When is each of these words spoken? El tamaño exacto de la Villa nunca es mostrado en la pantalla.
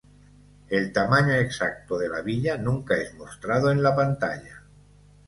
El 0.69 0.93
tamaño 0.93 1.35
exacto 1.35 1.99
de 1.99 2.09
la 2.09 2.21
Villa 2.23 2.57
nunca 2.57 2.95
es 2.97 3.13
mostrado 3.13 3.69
en 3.69 3.83
la 3.83 3.95
pantalla. 3.95 4.63